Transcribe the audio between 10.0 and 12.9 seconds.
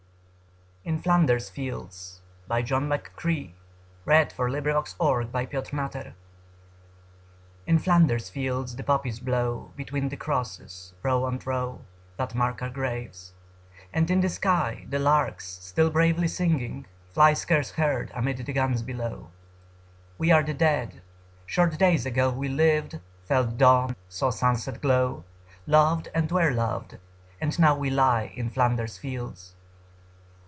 the crosses, row on row, That mark our